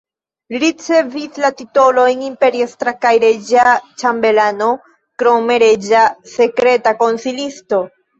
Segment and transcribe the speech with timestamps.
[0.53, 3.73] Li ricevis la titolojn imperiestra kaj reĝa
[4.03, 4.71] ĉambelano,
[5.23, 6.01] krome reĝa
[6.33, 7.83] sekreta konsilisto.